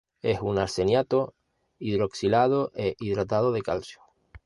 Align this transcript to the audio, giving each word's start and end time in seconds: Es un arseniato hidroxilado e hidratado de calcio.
Es 0.23 0.41
un 0.41 0.57
arseniato 0.57 1.35
hidroxilado 1.77 2.71
e 2.73 2.95
hidratado 2.99 3.51
de 3.51 3.61
calcio. 3.61 3.99